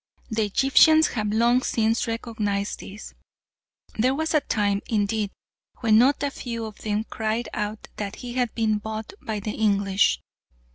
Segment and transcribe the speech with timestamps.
[0.31, 3.13] The Egyptians have long since recognised this.
[3.99, 5.29] There was a time, indeed,
[5.81, 9.51] when not a few of them cried out that he had been bought by the
[9.51, 10.19] English.